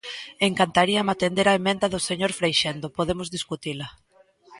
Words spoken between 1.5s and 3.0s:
emenda do señor Freixendo,